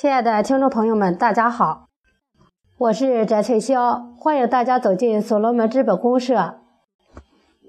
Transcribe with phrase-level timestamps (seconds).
[0.00, 1.88] 亲爱的听众朋友们，大家好，
[2.78, 6.60] 我是翟翠霄，欢迎大家走进所罗门资本公社。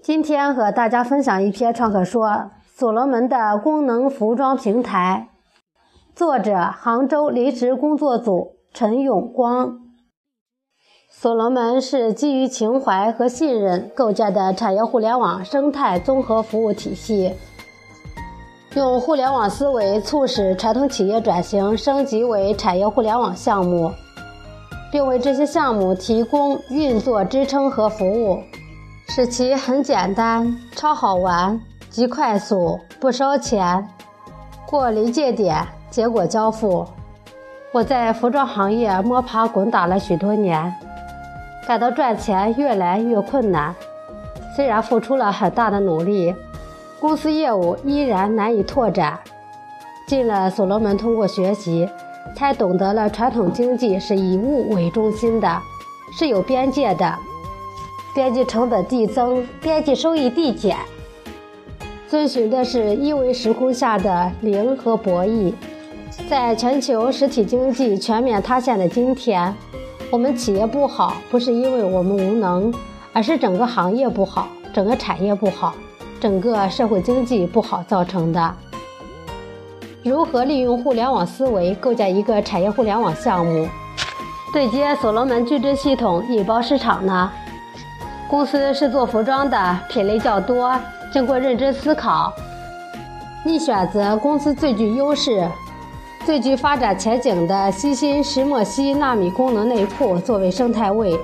[0.04, 2.28] 今天和大家分享一篇创客说
[2.68, 5.30] 《所罗门的功能服装平台》，
[6.16, 9.80] 作者杭州临时工作组陈永光。
[11.10, 17.34] 所罗门是基于情怀和信任构建的产业互联网生态综合服务体系，
[18.76, 23.92] 用互联网思维促使传统企业转型升级为产业互联网项目，
[24.92, 28.38] 并为这些项目提供运作支撑和服务，
[29.08, 33.88] 使其很简单、超好玩、极快速、不烧钱，
[34.68, 36.86] 过临界点，结果交付。
[37.72, 40.72] 我在服装行业摸爬滚打了许多年。
[41.68, 43.76] 感到赚钱越来越困难，
[44.56, 46.34] 虽然付出了很大的努力，
[47.00, 49.20] 公司业务依然难以拓展。
[50.06, 51.88] 进了所罗门，通过学习，
[52.36, 55.62] 才懂得了传统经济是以物为中心的，
[56.12, 57.18] 是有边界的，
[58.14, 60.76] 边际成本递增，边际收益递减，
[62.08, 65.54] 遵循的是一维时空下的零和博弈。
[66.28, 69.54] 在全球实体经济全面塌陷的今天。
[70.12, 72.74] 我们企业不好，不是因为我们无能，
[73.14, 75.76] 而是整个行业不好，整个产业不好，
[76.20, 78.56] 整个社会经济不好造成的。
[80.04, 83.68] 如何利用互联网思维构建一个产业互联网项目，
[84.54, 87.32] 对接所罗门矩阵系统引爆市场呢？
[88.30, 90.74] 公司是做服装的，品类较多，
[91.12, 92.32] 经过认真思考，
[93.44, 95.48] 你选择公司最具优势。
[96.26, 101.18] 最具发展前景的西芯石墨烯纳米功能内裤作为生态位，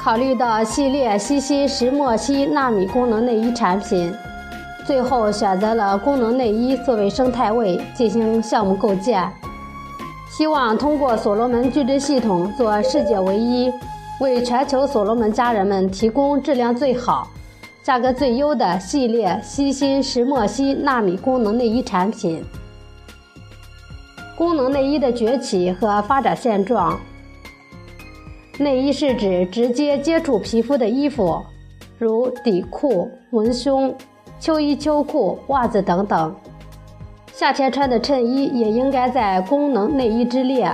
[0.00, 4.14] 考虑到系列西芯石墨烯纳米功能内衣产品，
[4.86, 9.28] 最后选择了功能内衣作为生态位进行项目构建，
[10.30, 13.70] 希望通过所罗门矩阵系统做世界唯一，
[14.20, 17.28] 为全球所罗门家人们提供质量最好、
[17.82, 22.42] 价格最优的系列西芯石墨烯纳米功能内衣产品。
[24.36, 26.98] 功能内衣的崛起和发展现状。
[28.58, 31.40] 内衣是指直接接触皮肤的衣服，
[31.96, 33.94] 如底裤、文胸、
[34.40, 36.34] 秋衣秋裤、袜子等等。
[37.32, 40.68] 夏天穿的衬衣也应该在功能内衣之列。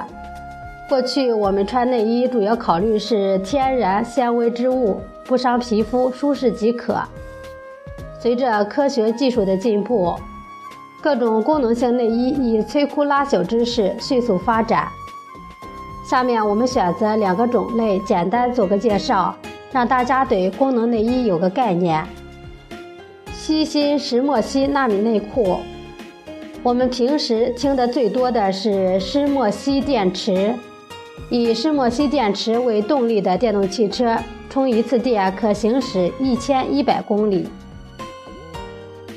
[0.88, 4.96] 过去我们穿内衣主要考虑是天然纤维织物，
[5.26, 7.02] 不伤皮肤，舒适即可。
[8.18, 10.14] 随着科学技术的进步。
[11.02, 14.88] 各种功能性内衣以摧枯拉朽之势迅速发展。
[16.04, 19.34] 下面我们选择两个种类，简单做个介绍，
[19.72, 22.06] 让大家对功能内衣有个概念。
[23.32, 25.60] 西芯石墨烯纳米内裤，
[26.62, 30.54] 我们平时听的最多的是石墨烯电池。
[31.30, 34.14] 以石墨烯电池为动力的电动汽车，
[34.50, 37.48] 充一次电可行驶一千一百公里。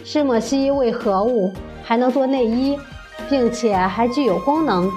[0.05, 1.51] 石墨烯为何物？
[1.83, 2.77] 还能做内衣，
[3.29, 4.89] 并且还具有功能。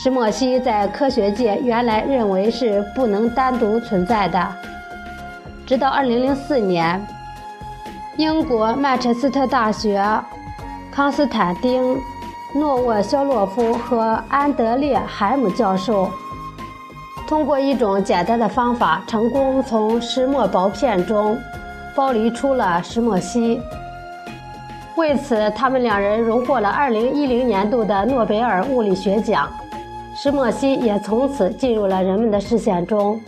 [0.00, 4.48] 石墨烯在科学界原来认为是不能单独存在的，
[5.66, 7.04] 直到2004年，
[8.16, 10.00] 英国曼彻斯特大学
[10.88, 11.96] 康斯坦丁·
[12.54, 16.08] 诺沃肖洛夫和安德烈·海姆教授
[17.26, 21.36] 通过一种简单的方法，成功从石墨薄片中
[21.96, 23.60] 剥离出了石墨烯。
[24.94, 29.50] 为此，他们两人荣获了2010年度的诺贝尔物理学奖。
[30.20, 33.20] 石墨烯也从此进入了人们的视线中。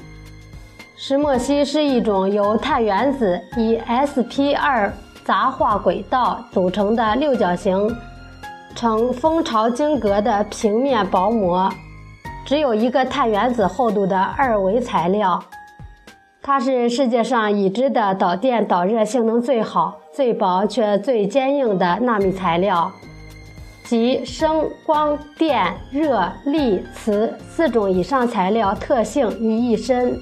[0.97, 4.91] 石墨烯是一种由碳原子以 sp2
[5.25, 7.97] 杂化轨道组成的六角形
[8.75, 11.71] 呈蜂巢晶格的平面薄膜，
[12.45, 15.41] 只有一个碳原子厚度的二维材料。
[16.43, 22.91] 它是世界上已知的导电导热性能最好、最薄却最坚硬的纳米材料，
[23.91, 30.17] 集声、光电、热、力、磁四种以上材料特性于一身。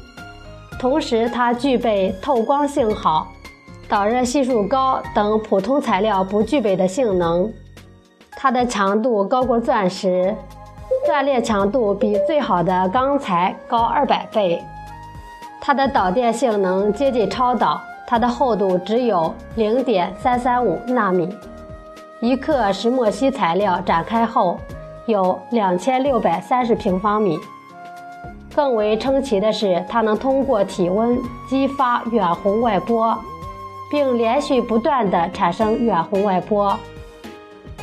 [0.81, 3.29] 同时，它具备透光性好、
[3.87, 7.53] 导热系数高等普通材料不具备的性能。
[8.31, 10.35] 它的强度高过钻石，
[11.07, 14.65] 断裂强度比最好的钢材高二百倍。
[15.61, 21.29] 它的导电性能接近超导，它的厚度只有零点三三五纳米。
[22.21, 24.59] 一克石墨烯材料展开后
[25.07, 27.39] 有两千六百三十平方米。
[28.55, 31.17] 更为称奇的是，它能通过体温
[31.49, 33.17] 激发远红外波，
[33.89, 36.77] 并连续不断地产生远红外波。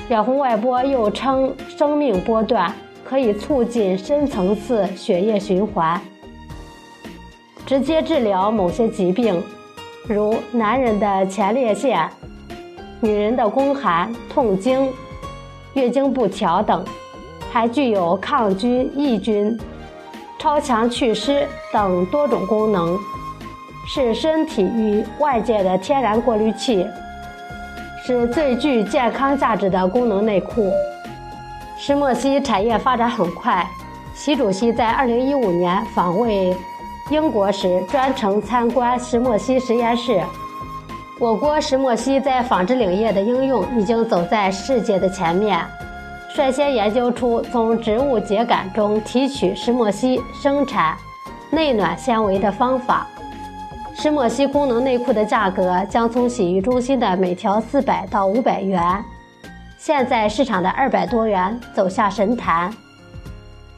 [0.09, 2.73] 远红外波又称生命波段，
[3.05, 5.99] 可以促进深层次血液循环，
[7.65, 9.41] 直接治疗某些疾病，
[10.09, 12.07] 如男人的前列腺、
[13.05, 14.91] 女人的宫寒、痛经、
[15.75, 16.83] 月经不调等，
[17.51, 19.55] 还具有抗菌抑菌、
[20.39, 22.97] 超强祛湿等多种功能，
[23.87, 26.83] 是身体与外界的天然过滤器。
[28.03, 30.71] 是最具健康价值的功能内裤。
[31.77, 33.67] 石墨烯产业发展很快。
[34.15, 36.31] 习主席在2015年访问
[37.11, 40.19] 英国时，专程参观石墨烯实验室。
[41.17, 45.65] 我国石墨烯在纺织领域的应用已经走在世界的前面，
[46.35, 50.97] 率先研究出从植物秸秆中提取石墨烯生产
[51.49, 53.07] 内暖纤维的方法。
[53.95, 59.01] 石墨烯功能内裤的价格将从洗浴中心的每条四百到五百元，
[59.77, 62.69] 现在市场的二百多元走下神坛，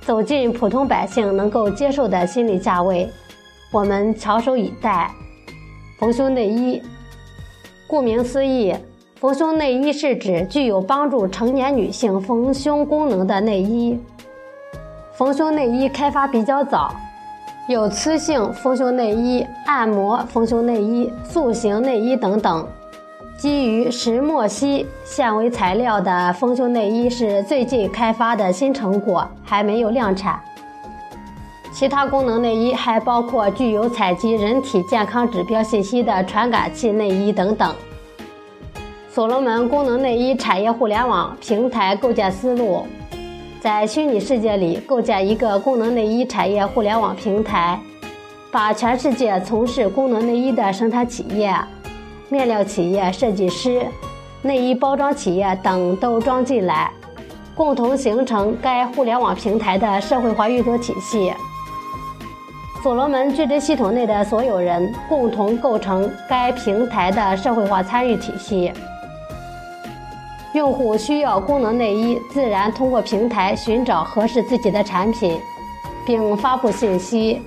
[0.01, 3.07] 走进普通百姓能够接受的心理价位，
[3.71, 5.11] 我们翘首以待。
[5.99, 6.81] 丰胸内衣，
[7.87, 8.75] 顾名思义，
[9.15, 13.97] 丰胸内衣是指具有帮助成年女性丰胸功能的内衣。
[15.13, 16.93] 丰胸内衣开发比较早。
[17.69, 22.67] 有磁性丰胸内衣、按摩丰胸内衣、塑形内衣等等。
[23.37, 30.39] 基于石墨烯纤维材料的丰胸内衣是最近开发的新成果，还没有量产。
[31.77, 37.71] 其他功能内衣还包括具有采集人体健康指标信息的传感器内衣等等。
[39.07, 42.87] 所罗门功能内衣产业互联网平台构建思路。
[43.61, 47.79] 在虚拟世界里构建一个功能内衣产业互联网平台，
[48.51, 51.55] 把全世界从事功能内衣的生产企业、
[52.27, 53.85] 面料企业、设计师、
[54.41, 56.91] 内衣包装企业等都装进来，
[57.53, 61.31] 共同形成该互联网平台的社会化运作体系。
[62.87, 68.71] 所罗门矩阵系统内的所有人共同构成该平台的社会化参与体系。
[70.53, 75.37] 用户需要功能内衣，自然通过平台寻找合适自己的产品，
[76.05, 77.41] 并发布信息。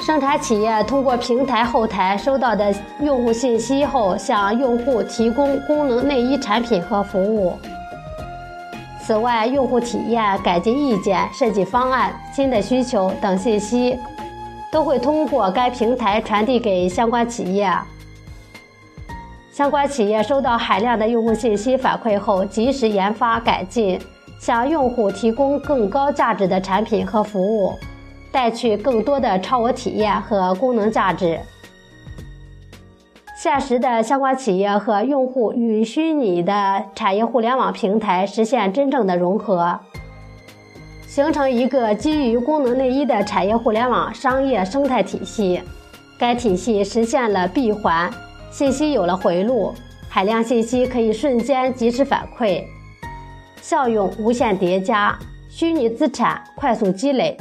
[0.00, 7.58] 生产企业通过平台后台收到的用户信息后，向用户提供功能内衣产品和服务。
[9.02, 13.98] 此外，用户体验、改进意见、设计方案、新的需求等信息，
[14.70, 17.72] 都会通过该平台传递给相关企业。
[19.52, 24.00] 相关企业收到海量的用户信息反馈后，及时研发改进，
[24.40, 27.74] 向用户提供更高价值的产品和服务，
[28.32, 31.38] 带去更多的超额体验和功能价值。
[33.36, 39.80] 现实的相关企业和用户与虚拟的产业互联网平台实现真正的融合，
[41.10, 45.60] 形成一个基于功能内衣的产业互联网商业生态体系。
[46.16, 48.08] 该体系实现了闭环。
[48.48, 49.74] 信息有了回路，
[50.08, 52.62] 海量信息可以瞬间及时反馈，
[53.60, 55.18] 效用无限叠加，
[55.48, 57.36] 虚拟资产快速积累，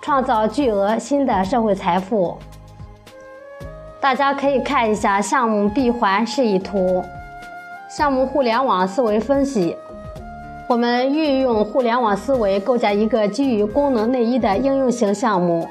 [0.00, 2.38] 创造巨额新的社会财富。
[4.00, 7.04] 大家可以看一下项目闭环示意图，
[7.90, 9.76] 项目互联网思维分析。
[10.68, 15.68] 我们运用互联网思维构建一个基于功能内衣的应用型项目。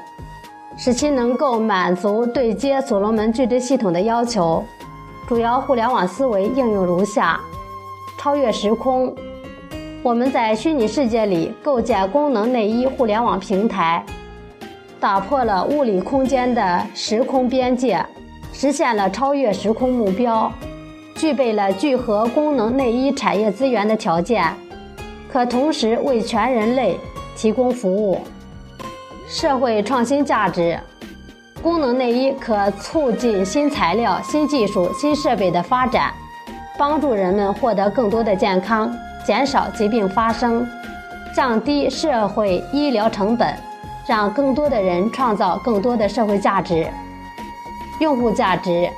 [0.78, 4.62] 使其能够满足对接所罗门矩阵系统的要求。
[5.26, 7.40] 主要互联网思维应用如下：
[8.18, 9.14] 超越时空，
[10.02, 14.04] 我们在虚拟世界里构建功能内衣互联网平台，
[15.00, 18.04] 打破了物理空间的时空边界，
[18.52, 20.52] 实现了超越时空目标，
[21.14, 24.54] 具备了聚合功能内衣产业资源的条件，
[25.36, 26.98] 可同时为全人类
[27.36, 28.22] 提供服务。
[29.28, 30.80] 社会创新价值，
[31.62, 36.10] 功能内衣可促进新材料、新技术、新设备的发展，
[36.78, 38.90] 帮助人们获得更多的健康，
[39.26, 40.66] 减少疾病发生，
[41.34, 43.54] 降低社会医疗成本，
[44.06, 46.86] 让更多的人创造更多的社会价值。
[48.00, 48.88] 用户价值，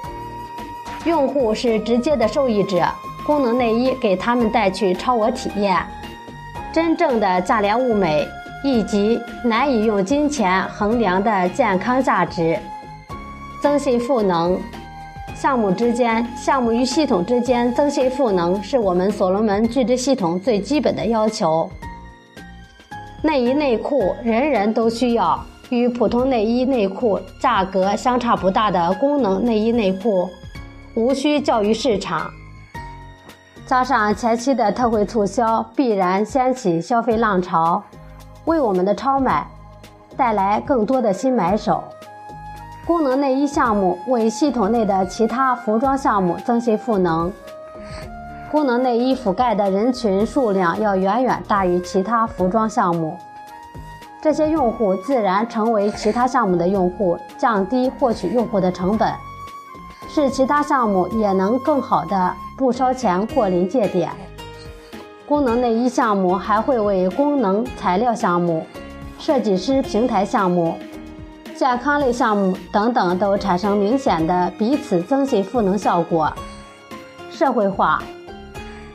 [1.04, 2.88] 用户是直接的受益者，
[3.26, 5.84] 功能内衣给他们带去超额体验，
[6.72, 8.26] 真正的价廉物美。
[8.64, 12.58] 以及难以用金钱衡量的健康价值，
[13.62, 14.60] 增信赋能。
[15.32, 21.70] 项目之间、项目与系统之间增信赋能，是我们所罗门矩阵系统最基本的要求。
[23.22, 30.28] 内衣内裤人人都需要，与普通内衣内裤价格相差不大的功能内衣内裤，
[30.96, 32.28] 无需教育市场。
[33.68, 37.82] 加上前期的特惠促销，必然掀起消费浪潮，
[38.46, 39.46] 为我们的超买
[40.16, 41.84] 带来更多的新买手。
[42.86, 47.30] 功能内衣项目为系统内的其他服装项目增信赋能，
[48.50, 53.18] 功能内衣覆盖的人群数量要远远大于其他服装项目，
[54.22, 59.12] 这些用户自然成为其他项目的用户，降低获取用户的成本，
[60.08, 64.10] 是其他项目也能更好的不烧钱过临界点。
[65.26, 68.66] 功能内衣项目还会为功能材料项目、
[69.18, 70.74] 设计师平台项目。
[71.54, 76.32] 健康类项目等等都产生明显的彼此增信赋能效果。
[77.30, 78.02] 社会化，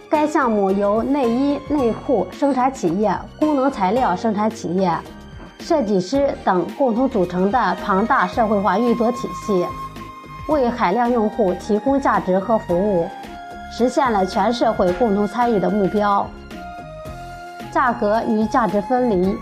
[0.10, 4.98] 该项目由内衣内裤生产企业、功能材料生产企业、
[5.60, 9.66] 设计师等共同组成的庞大社会化运作体系，
[10.48, 13.10] 为海量用户提供价值和服务，
[13.72, 16.26] 实现了全社会共同参与的目标。
[17.72, 19.36] 价格与价值分离，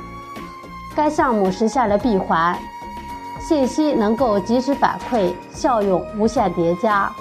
[0.95, 2.57] 该项目实现了闭环。
[3.39, 7.11] 信息能够及时反馈，效用无限叠加，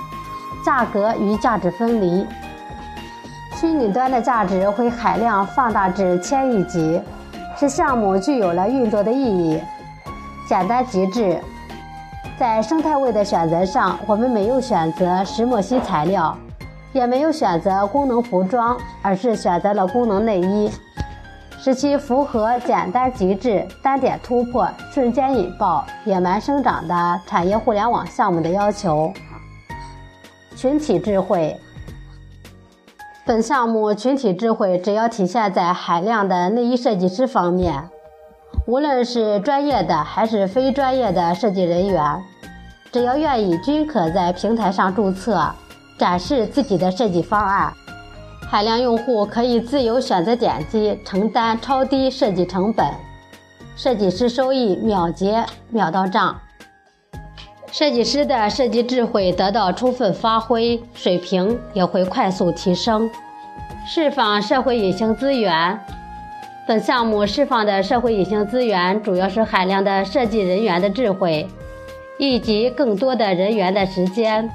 [0.64, 2.26] 价格与价值分离。
[3.54, 7.00] 虚拟端的价值会海量放大至千亿级，
[7.58, 9.60] 使项目具有了运作的意义。
[10.46, 11.40] 简单极致，
[12.40, 16.34] 在生态位的选择上，我们没有选择石墨烯材料，
[16.94, 20.70] 也没有选择功能服装，而是选择了功能内衣。
[21.58, 29.12] 使其符合简单极致、单点突破、瞬间引爆、野蛮生长的产业互联网项目的要求。
[30.56, 31.60] 群体智慧，
[33.26, 37.90] 本项目群体智慧主要体现在海量的内衣设计师方面，
[38.66, 42.02] 无论是专业的还是非专业的设计人员，
[42.92, 45.40] 只要愿意，均可在平台上注册，
[45.98, 47.72] 展示自己的设计方案。
[48.48, 52.86] 海量用户可以自由选择点击，承担超低设计成本，
[53.76, 56.40] 设计师收益秒结秒到账，
[57.72, 63.10] 设计师的设计智慧得到充分发挥，水平也会快速提升。
[63.86, 65.80] 释放社会隐形资源，
[66.70, 71.48] 本项目释放的社会隐形资源主要是海量的设计人员的智慧，
[72.16, 74.48] 以及更多的人员的时间。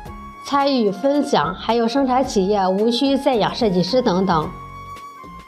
[0.45, 4.49] 参与分享，还有生产企业无需再养设计师等等，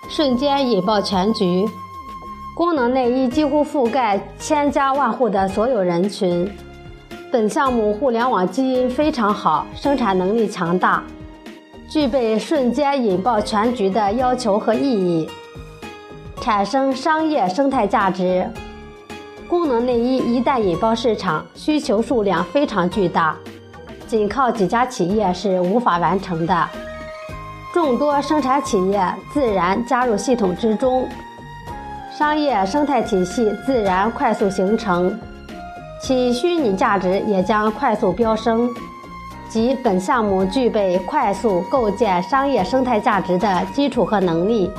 [0.10, 1.66] 瞬间引爆全局。
[2.54, 6.52] 功能内衣几乎覆盖千家万户的所有人群。
[7.32, 11.02] 本项目互联网基因非常好，生产能力强大，
[11.90, 15.30] 具备瞬间引爆全局的要求和意义，
[16.48, 18.50] 产生商业生态价值。
[19.50, 23.36] 功能内衣一旦引爆市场，需求数量非常巨大。
[24.08, 26.70] 仅靠几家企业是无法完成的，
[27.74, 31.06] 众多生产企业自然加入系统之中，
[32.18, 35.20] 商业生态体系自然快速形成，
[36.02, 38.74] 其虚拟价值也将快速飙升。
[39.50, 44.72] 即本项目具备快速构建商业生态价值的基础和能力。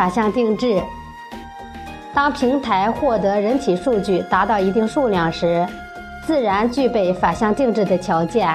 [0.00, 0.82] 反向定制，
[2.14, 5.68] 当平台获得人体数据达到一定数量时。
[6.26, 8.48] 自然具备反向定制的条件，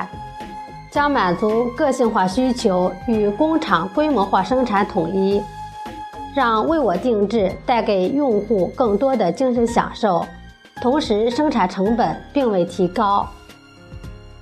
[0.89, 5.39] 将满足个性化需求与工厂规模化生产统一，
[6.33, 10.25] 让为我定制带给用户更多的精神享受，
[10.81, 13.27] 同时生产成本并未提高。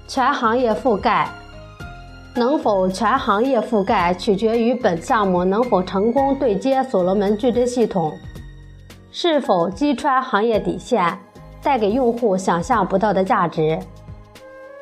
[0.07, 1.27] 全行业覆盖
[2.35, 8.11] 能否全行业覆盖，取决于本项目能否成功对接所罗门矩阵系统，
[9.11, 11.17] 是否击穿行业底线。
[11.61, 13.79] 带给用户想象不到的价值。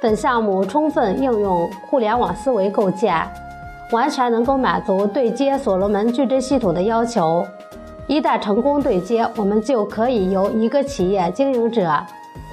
[0.02, 3.16] 本项目充分应用互联网思维构建，
[3.92, 7.46] 完全能够满足对接所罗门矩阵系统的要求。
[8.08, 11.88] 一旦成功对接，我们就可以由一个企业经营者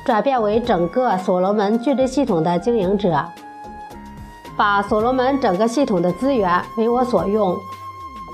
[0.05, 3.25] 转变为整个所罗门矩阵系统的经营者，
[4.59, 7.57] 把所罗门整个系统的资源为我所用，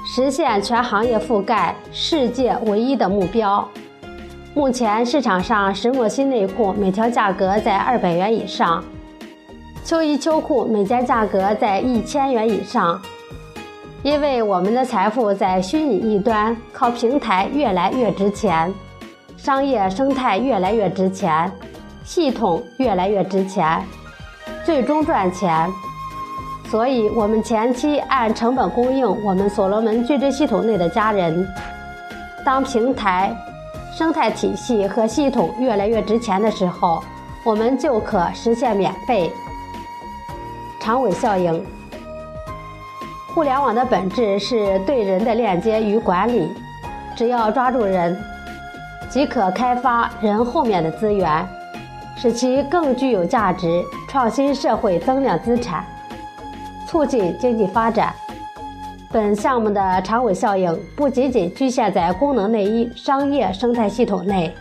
[0.06, 3.68] 实现全行业覆盖，世界唯一的目标。
[4.54, 8.82] 目前市场上石墨烯内裤每条价格在二百元以上，
[9.84, 12.98] 秋衣秋裤每件价格在一千元以上。
[14.02, 18.72] 因为我们的财富在虚拟一端，靠平台越来越值钱，
[19.36, 21.52] 商业生态越来越值钱，
[22.02, 23.82] 系统越来越值钱，
[24.64, 25.70] 最终赚钱。
[26.74, 31.46] 所以，我们前期按成本供应我们所罗门矩阵系统内的家人，
[32.44, 33.32] 当平台。
[33.92, 37.00] 生态体系和系统越来越值钱的时候，
[37.44, 39.30] 我们就可实现免费。
[40.80, 41.64] 长尾效应，
[43.32, 46.52] 互联网的本质是对人的链接与管理，
[47.14, 48.20] 只要抓住人，
[49.08, 51.48] 即可开发人后面的资源，
[52.16, 55.84] 使其更具有价值，创新社会增量资产，
[56.86, 58.14] 促进经济发展。
[59.12, 64.52] 本项目的长尾效应不仅仅局限在功能内衣商业生态系统内，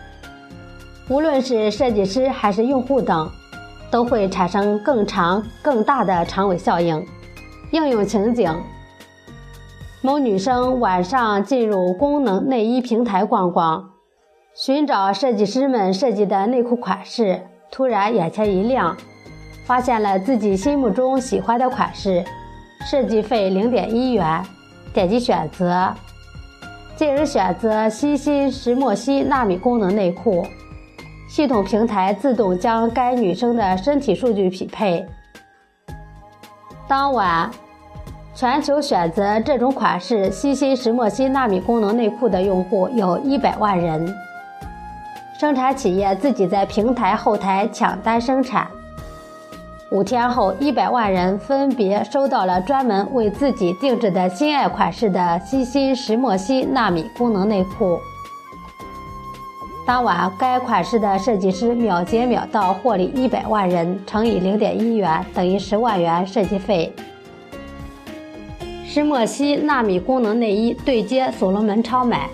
[1.08, 3.28] 无论是设计师还是用户等，
[3.90, 7.04] 都会产生更长、更大的长尾效应。
[7.72, 8.54] 应用情景：
[10.00, 13.90] 某女生晚上进入功能内衣平台逛逛，
[14.54, 18.96] 寻找设计师们设计的内裤款式，突然眼前一亮，
[19.64, 22.24] 发现了自己心目中喜欢的款式，
[22.86, 24.42] 设计费零点一元，
[24.92, 25.92] 点击选择，
[26.96, 30.46] 进而选择西心石墨烯纳米功能内裤，
[31.28, 35.06] 系统平台自动将该女生的身体数据匹配。
[36.86, 37.50] 当晚。
[38.36, 44.12] 全球选择这种款式西心石墨烯纳米功能内裤的用户有一百万人。
[45.38, 48.66] 生产企业自己在平台后台抢单生产。
[49.94, 58.00] 五天后，一百万人分别收到了专门为自己定制的心爱款式的西心石墨烯纳米功能内裤。
[59.86, 66.92] 当晚，该款式的设计师秒结秒到，获利一百万人乘以零点一元等于十万元设计费。
[68.84, 72.28] 石墨烯纳米功能内衣对接所罗门超买，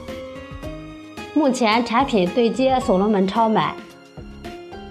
[1.34, 3.74] 目前产品对接所罗门超买。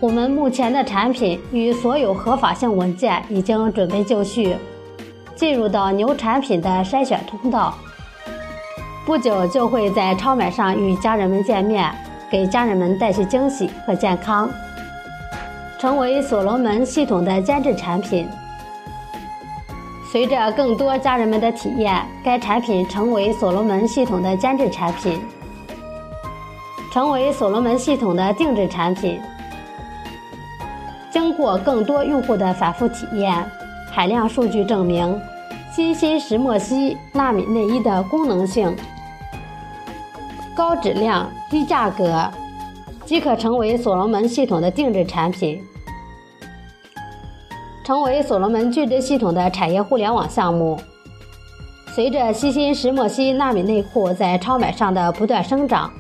[0.01, 4.56] 我们目前的产品与所有合法性文件已经准备就绪，
[5.36, 7.74] 进入到牛产品的筛选通道，
[9.06, 11.94] 不久就会在超买上与家人们见面，
[12.32, 14.50] 给家人们带去惊喜和健康，
[15.77, 18.25] 成为所罗门系统的监制产品。
[20.10, 25.20] 随着更多家人们的体验，该产品成为所罗门系统的监制产品，
[26.89, 29.20] 成为所罗门系统的定制产品。
[31.11, 33.43] 经过更多用户的反复体验，
[33.91, 35.19] 海量数据证明，
[35.72, 38.75] 新芯石墨烯纳米内衣的功能性、
[40.55, 42.29] 高质量、低价格，
[43.05, 45.61] 即可成为所罗门系统的定制产品。
[47.83, 50.79] 成为所罗门聚酯系统的产业互联网项目。
[51.95, 55.91] 随着西心石墨烯纳米内裤在超买上的不断生长，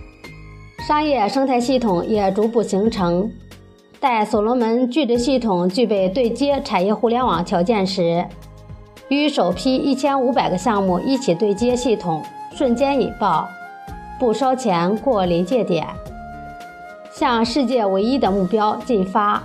[0.87, 3.27] 商业生态系统也逐步形成。
[3.99, 8.25] 待所罗门聚酯系统具备对接产业互联网条件时，
[9.09, 12.23] 与首批一千五百个项目一起对接系统，
[12.55, 13.45] 瞬间引爆，
[14.17, 15.85] 不烧钱过临界点，
[17.11, 19.43] 向世界唯一的目标进发。